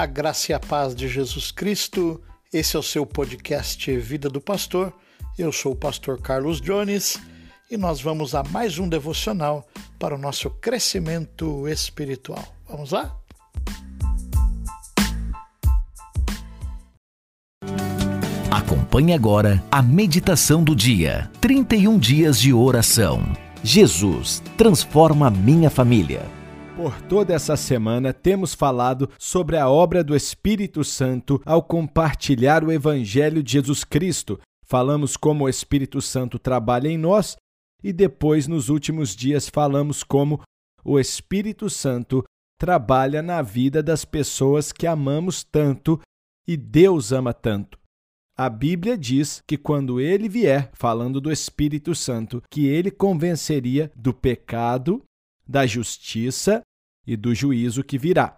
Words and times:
A 0.00 0.06
graça 0.06 0.50
e 0.50 0.54
a 0.54 0.58
paz 0.58 0.94
de 0.94 1.06
Jesus 1.06 1.50
Cristo. 1.50 2.22
Esse 2.50 2.74
é 2.74 2.78
o 2.78 2.82
seu 2.82 3.04
podcast 3.04 3.94
Vida 3.98 4.30
do 4.30 4.40
Pastor. 4.40 4.94
Eu 5.38 5.52
sou 5.52 5.72
o 5.72 5.76
pastor 5.76 6.18
Carlos 6.18 6.58
Jones 6.58 7.20
e 7.70 7.76
nós 7.76 8.00
vamos 8.00 8.34
a 8.34 8.42
mais 8.42 8.78
um 8.78 8.88
devocional 8.88 9.68
para 9.98 10.14
o 10.14 10.18
nosso 10.18 10.48
crescimento 10.52 11.68
espiritual. 11.68 12.42
Vamos 12.66 12.92
lá? 12.92 13.14
Acompanhe 18.50 19.12
agora 19.12 19.62
a 19.70 19.82
meditação 19.82 20.64
do 20.64 20.74
dia. 20.74 21.30
31 21.42 21.98
dias 21.98 22.40
de 22.40 22.54
oração. 22.54 23.22
Jesus 23.62 24.42
transforma 24.56 25.30
minha 25.30 25.68
família. 25.68 26.39
Por 26.82 26.98
toda 27.02 27.34
essa 27.34 27.58
semana 27.58 28.10
temos 28.10 28.54
falado 28.54 29.10
sobre 29.18 29.58
a 29.58 29.68
obra 29.68 30.02
do 30.02 30.16
Espírito 30.16 30.82
Santo 30.82 31.38
ao 31.44 31.62
compartilhar 31.62 32.64
o 32.64 32.72
Evangelho 32.72 33.42
de 33.42 33.52
Jesus 33.52 33.84
Cristo. 33.84 34.40
Falamos 34.64 35.14
como 35.14 35.44
o 35.44 35.48
Espírito 35.50 36.00
Santo 36.00 36.38
trabalha 36.38 36.88
em 36.88 36.96
nós 36.96 37.36
e 37.84 37.92
depois, 37.92 38.48
nos 38.48 38.70
últimos 38.70 39.14
dias, 39.14 39.46
falamos 39.46 40.02
como 40.02 40.40
o 40.82 40.98
Espírito 40.98 41.68
Santo 41.68 42.24
trabalha 42.58 43.20
na 43.20 43.42
vida 43.42 43.82
das 43.82 44.06
pessoas 44.06 44.72
que 44.72 44.86
amamos 44.86 45.44
tanto 45.44 46.00
e 46.48 46.56
Deus 46.56 47.12
ama 47.12 47.34
tanto. 47.34 47.78
A 48.38 48.48
Bíblia 48.48 48.96
diz 48.96 49.42
que 49.46 49.58
quando 49.58 50.00
ele 50.00 50.30
vier, 50.30 50.70
falando 50.72 51.20
do 51.20 51.30
Espírito 51.30 51.94
Santo, 51.94 52.42
que 52.50 52.68
ele 52.68 52.90
convenceria 52.90 53.92
do 53.94 54.14
pecado, 54.14 55.02
da 55.46 55.66
justiça 55.66 56.62
e 57.10 57.16
do 57.16 57.34
juízo 57.34 57.82
que 57.82 57.98
virá. 57.98 58.36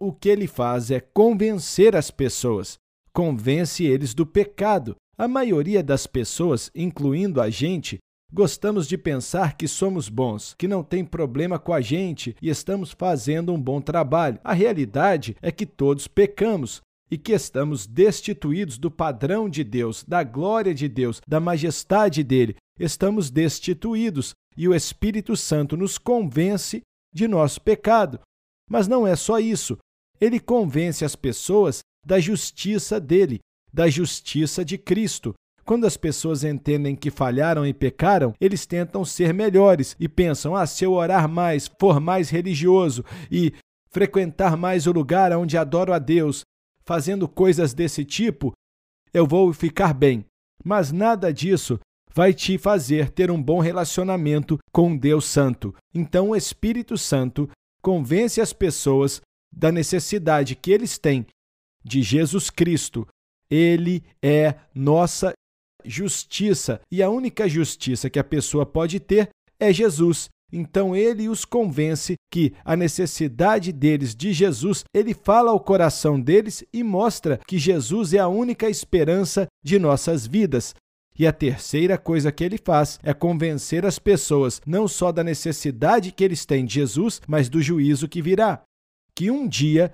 O 0.00 0.14
que 0.14 0.30
ele 0.30 0.46
faz 0.46 0.90
é 0.90 0.98
convencer 0.98 1.94
as 1.94 2.10
pessoas, 2.10 2.78
convence 3.12 3.84
eles 3.84 4.14
do 4.14 4.24
pecado. 4.24 4.96
A 5.18 5.28
maioria 5.28 5.82
das 5.82 6.06
pessoas, 6.06 6.70
incluindo 6.74 7.40
a 7.40 7.50
gente, 7.50 7.98
Gostamos 8.30 8.86
de 8.86 8.98
pensar 8.98 9.56
que 9.56 9.66
somos 9.66 10.10
bons, 10.10 10.54
que 10.58 10.68
não 10.68 10.84
tem 10.84 11.02
problema 11.02 11.58
com 11.58 11.72
a 11.72 11.80
gente 11.80 12.36
e 12.42 12.50
estamos 12.50 12.92
fazendo 12.92 13.54
um 13.54 13.58
bom 13.58 13.80
trabalho. 13.80 14.38
A 14.44 14.52
realidade 14.52 15.34
é 15.40 15.50
que 15.50 15.64
todos 15.64 16.06
pecamos, 16.06 16.82
e 17.10 17.16
que 17.16 17.32
estamos 17.32 17.86
destituídos 17.86 18.78
do 18.78 18.90
padrão 18.90 19.48
de 19.48 19.64
Deus, 19.64 20.04
da 20.06 20.22
glória 20.22 20.74
de 20.74 20.88
Deus, 20.88 21.20
da 21.26 21.40
majestade 21.40 22.22
dele. 22.22 22.56
Estamos 22.78 23.30
destituídos 23.30 24.34
e 24.56 24.68
o 24.68 24.74
Espírito 24.74 25.36
Santo 25.36 25.76
nos 25.76 25.98
convence 25.98 26.82
de 27.12 27.26
nosso 27.28 27.60
pecado. 27.60 28.20
Mas 28.68 28.86
não 28.86 29.06
é 29.06 29.16
só 29.16 29.38
isso. 29.38 29.78
Ele 30.20 30.38
convence 30.38 31.04
as 31.04 31.16
pessoas 31.16 31.80
da 32.04 32.18
justiça 32.18 33.00
dele, 33.00 33.38
da 33.72 33.88
justiça 33.88 34.64
de 34.64 34.76
Cristo. 34.76 35.34
Quando 35.64 35.86
as 35.86 35.96
pessoas 35.96 36.44
entendem 36.44 36.96
que 36.96 37.10
falharam 37.10 37.66
e 37.66 37.74
pecaram, 37.74 38.32
eles 38.40 38.64
tentam 38.64 39.04
ser 39.04 39.34
melhores 39.34 39.94
e 40.00 40.08
pensam: 40.08 40.56
ah, 40.56 40.66
se 40.66 40.84
eu 40.84 40.92
orar 40.92 41.28
mais, 41.28 41.70
for 41.78 42.00
mais 42.00 42.30
religioso 42.30 43.04
e 43.30 43.52
frequentar 43.90 44.56
mais 44.56 44.86
o 44.86 44.92
lugar 44.92 45.32
onde 45.32 45.58
adoro 45.58 45.92
a 45.92 45.98
Deus, 45.98 46.42
fazendo 46.84 47.28
coisas 47.28 47.74
desse 47.74 48.04
tipo, 48.04 48.52
eu 49.12 49.26
vou 49.26 49.52
ficar 49.52 49.92
bem. 49.92 50.24
Mas 50.64 50.90
nada 50.90 51.32
disso 51.32 51.78
vai 52.14 52.32
te 52.34 52.58
fazer 52.58 53.10
ter 53.10 53.30
um 53.30 53.42
bom 53.42 53.60
relacionamento 53.60 54.58
com 54.72 54.96
Deus 54.96 55.24
Santo. 55.24 55.74
Então 55.94 56.30
o 56.30 56.36
Espírito 56.36 56.96
Santo 56.96 57.48
convence 57.82 58.40
as 58.40 58.52
pessoas 58.52 59.20
da 59.52 59.72
necessidade 59.72 60.54
que 60.54 60.70
eles 60.70 60.98
têm 60.98 61.26
de 61.84 62.02
Jesus 62.02 62.50
Cristo. 62.50 63.06
Ele 63.50 64.02
é 64.22 64.54
nossa 64.74 65.32
justiça 65.84 66.80
e 66.90 67.02
a 67.02 67.08
única 67.08 67.48
justiça 67.48 68.10
que 68.10 68.18
a 68.18 68.24
pessoa 68.24 68.66
pode 68.66 69.00
ter 69.00 69.30
é 69.58 69.72
Jesus. 69.72 70.28
Então 70.52 70.96
ele 70.96 71.28
os 71.28 71.44
convence 71.44 72.14
que 72.32 72.54
a 72.64 72.74
necessidade 72.74 73.70
deles 73.70 74.14
de 74.14 74.32
Jesus, 74.32 74.84
ele 74.94 75.12
fala 75.12 75.50
ao 75.50 75.60
coração 75.60 76.18
deles 76.20 76.64
e 76.72 76.82
mostra 76.82 77.38
que 77.46 77.58
Jesus 77.58 78.14
é 78.14 78.18
a 78.18 78.28
única 78.28 78.68
esperança 78.68 79.46
de 79.62 79.78
nossas 79.78 80.26
vidas. 80.26 80.74
E 81.18 81.26
a 81.26 81.32
terceira 81.32 81.98
coisa 81.98 82.30
que 82.30 82.44
ele 82.44 82.58
faz 82.58 83.00
é 83.02 83.12
convencer 83.12 83.84
as 83.84 83.98
pessoas 83.98 84.62
não 84.64 84.86
só 84.86 85.10
da 85.10 85.24
necessidade 85.24 86.12
que 86.12 86.22
eles 86.22 86.46
têm 86.46 86.64
de 86.64 86.74
Jesus, 86.74 87.20
mas 87.26 87.48
do 87.48 87.60
juízo 87.60 88.08
que 88.08 88.22
virá. 88.22 88.62
Que 89.14 89.30
um 89.30 89.48
dia 89.48 89.90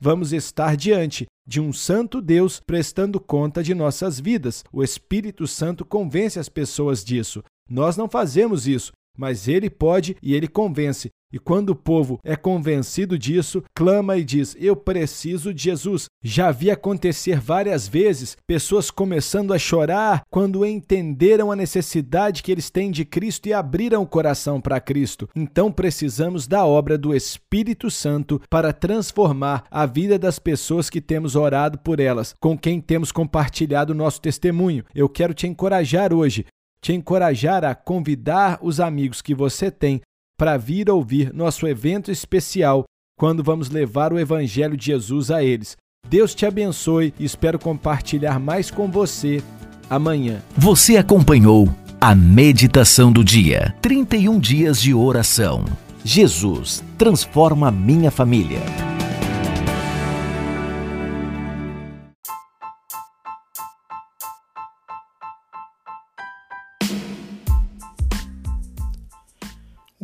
vamos 0.00 0.32
estar 0.32 0.76
diante 0.76 1.26
de 1.46 1.60
um 1.60 1.72
santo 1.72 2.20
Deus 2.20 2.60
prestando 2.66 3.20
conta 3.20 3.62
de 3.62 3.74
nossas 3.74 4.18
vidas. 4.18 4.64
O 4.72 4.82
Espírito 4.82 5.46
Santo 5.46 5.84
convence 5.84 6.38
as 6.38 6.48
pessoas 6.48 7.04
disso. 7.04 7.44
Nós 7.70 7.96
não 7.96 8.08
fazemos 8.08 8.66
isso, 8.66 8.92
mas 9.16 9.48
ele 9.48 9.70
pode 9.70 10.16
e 10.22 10.34
ele 10.34 10.48
convence. 10.48 11.10
E 11.32 11.38
quando 11.38 11.70
o 11.70 11.76
povo 11.76 12.20
é 12.22 12.36
convencido 12.36 13.18
disso, 13.18 13.62
clama 13.74 14.16
e 14.16 14.24
diz: 14.24 14.56
Eu 14.58 14.76
preciso 14.76 15.52
de 15.52 15.64
Jesus. 15.64 16.06
Já 16.22 16.52
vi 16.52 16.70
acontecer 16.70 17.40
várias 17.40 17.88
vezes 17.88 18.36
pessoas 18.46 18.90
começando 18.90 19.52
a 19.52 19.58
chorar 19.58 20.22
quando 20.30 20.64
entenderam 20.64 21.50
a 21.50 21.56
necessidade 21.56 22.42
que 22.42 22.52
eles 22.52 22.70
têm 22.70 22.90
de 22.90 23.04
Cristo 23.04 23.48
e 23.48 23.52
abriram 23.52 24.02
o 24.02 24.06
coração 24.06 24.60
para 24.60 24.80
Cristo. 24.80 25.28
Então 25.34 25.72
precisamos 25.72 26.46
da 26.46 26.64
obra 26.64 26.96
do 26.96 27.14
Espírito 27.14 27.90
Santo 27.90 28.40
para 28.48 28.72
transformar 28.72 29.64
a 29.70 29.84
vida 29.84 30.18
das 30.18 30.38
pessoas 30.38 30.88
que 30.88 31.00
temos 31.00 31.34
orado 31.34 31.78
por 31.78 31.98
elas, 31.98 32.34
com 32.40 32.56
quem 32.56 32.80
temos 32.80 33.10
compartilhado 33.10 33.92
o 33.92 33.96
nosso 33.96 34.20
testemunho. 34.20 34.84
Eu 34.94 35.08
quero 35.08 35.34
te 35.34 35.46
encorajar 35.46 36.14
hoje 36.14 36.46
te 36.80 36.92
encorajar 36.92 37.64
a 37.64 37.74
convidar 37.74 38.58
os 38.62 38.80
amigos 38.80 39.20
que 39.20 39.34
você 39.34 39.70
tem 39.70 40.00
para 40.38 40.56
vir 40.56 40.90
ouvir 40.90 41.32
nosso 41.32 41.66
evento 41.66 42.10
especial 42.10 42.84
quando 43.18 43.42
vamos 43.42 43.70
levar 43.70 44.12
o 44.12 44.18
Evangelho 44.18 44.76
de 44.76 44.86
Jesus 44.86 45.30
a 45.30 45.42
eles. 45.42 45.76
Deus 46.08 46.34
te 46.34 46.46
abençoe 46.46 47.12
e 47.18 47.24
espero 47.24 47.58
compartilhar 47.58 48.38
mais 48.38 48.70
com 48.70 48.88
você 48.88 49.42
amanhã. 49.90 50.42
Você 50.56 50.96
acompanhou 50.96 51.68
a 52.00 52.14
meditação 52.14 53.10
do 53.10 53.24
dia 53.24 53.74
31 53.80 54.38
dias 54.38 54.80
de 54.80 54.94
oração. 54.94 55.64
Jesus 56.04 56.84
transforma 56.96 57.70
minha 57.70 58.10
família. 58.10 58.60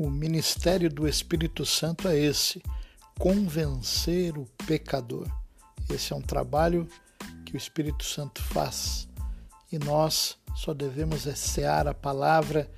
O 0.02 0.10
ministério 0.10 0.90
do 0.90 1.06
Espírito 1.06 1.64
Santo 1.64 2.08
é 2.08 2.18
esse: 2.18 2.60
convencer 3.20 4.36
o 4.36 4.46
pecador. 4.66 5.28
Esse 5.88 6.12
é 6.12 6.16
um 6.16 6.20
trabalho 6.20 6.88
que 7.46 7.54
o 7.54 7.56
Espírito 7.56 8.04
Santo 8.04 8.42
faz 8.42 9.08
e 9.70 9.78
nós 9.78 10.36
só 10.56 10.74
devemos 10.74 11.24
essear 11.24 11.86
a 11.86 11.94
palavra 11.94 12.68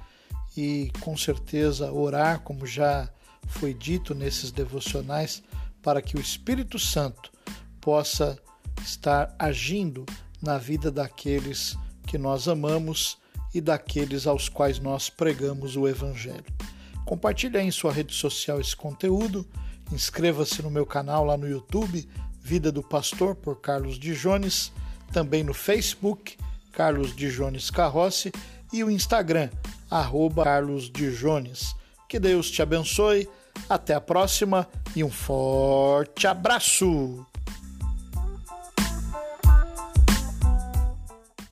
e 0.55 0.93
com 1.01 1.17
certeza 1.17 1.91
orar, 1.91 2.41
como 2.41 2.67
já 2.67 3.09
foi 3.47 3.73
dito 3.73 4.15
nesses 4.15 4.53
devocionais, 4.53 5.43
para 5.81 6.03
que 6.03 6.19
o 6.19 6.21
Espírito 6.21 6.79
Santo 6.79 7.33
possa 7.81 8.39
estar 8.83 9.35
agindo 9.39 10.05
na 10.43 10.59
vida 10.59 10.91
daqueles 10.91 11.75
que 12.07 12.19
nós 12.19 12.49
amamos 12.49 13.17
e 13.55 13.63
daqueles 13.63 14.27
aos 14.27 14.51
quais 14.51 14.79
nós 14.79 15.09
pregamos 15.09 15.75
o 15.75 15.89
Evangelho. 15.89 16.74
Compartilhe 17.05 17.59
aí 17.59 17.67
em 17.67 17.71
sua 17.71 17.93
rede 17.93 18.15
social 18.15 18.61
esse 18.61 18.75
conteúdo. 18.75 19.47
Inscreva-se 19.93 20.63
no 20.63 20.71
meu 20.71 20.87
canal 20.87 21.25
lá 21.25 21.37
no 21.37 21.49
YouTube, 21.49 22.09
Vida 22.41 22.73
do 22.73 22.83
Pastor, 22.83 23.35
por 23.35 23.61
Carlos 23.61 23.99
Dijones. 23.99 24.73
Também 25.13 25.45
no 25.45 25.55
Facebook, 25.55 26.37
Carlos 26.73 27.15
Dijones 27.15 27.71
Carrossi. 27.71 28.33
E 28.73 28.83
o 28.83 28.91
Instagram, 28.91 29.51
arroba 29.91 30.45
Carlos 30.45 30.91
Dijones. 30.91 31.75
Que 32.09 32.19
Deus 32.19 32.51
te 32.51 32.63
abençoe. 32.63 33.29
Até 33.69 33.95
a 33.95 34.01
próxima 34.01 34.69
e 34.97 35.05
um 35.05 35.11
forte 35.11 36.27
abraço! 36.27 37.25